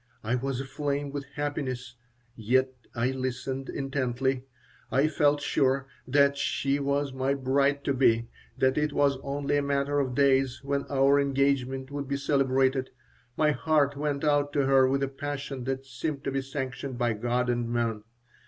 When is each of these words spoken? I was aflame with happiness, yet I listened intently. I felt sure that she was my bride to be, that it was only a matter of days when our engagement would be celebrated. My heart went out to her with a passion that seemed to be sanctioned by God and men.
I 0.23 0.33
was 0.33 0.59
aflame 0.59 1.11
with 1.11 1.25
happiness, 1.35 1.93
yet 2.35 2.73
I 2.95 3.11
listened 3.11 3.69
intently. 3.69 4.47
I 4.91 5.07
felt 5.07 5.41
sure 5.43 5.85
that 6.07 6.37
she 6.37 6.79
was 6.79 7.13
my 7.13 7.35
bride 7.35 7.83
to 7.83 7.93
be, 7.93 8.27
that 8.57 8.79
it 8.79 8.93
was 8.93 9.17
only 9.21 9.57
a 9.57 9.61
matter 9.61 9.99
of 9.99 10.15
days 10.15 10.61
when 10.63 10.85
our 10.89 11.19
engagement 11.19 11.91
would 11.91 12.07
be 12.07 12.17
celebrated. 12.17 12.89
My 13.37 13.51
heart 13.51 13.95
went 13.95 14.23
out 14.23 14.51
to 14.53 14.65
her 14.65 14.87
with 14.89 15.03
a 15.03 15.07
passion 15.07 15.65
that 15.65 15.85
seemed 15.85 16.23
to 16.23 16.31
be 16.31 16.41
sanctioned 16.41 16.97
by 16.97 17.13
God 17.13 17.47
and 17.47 17.69
men. 17.71 18.03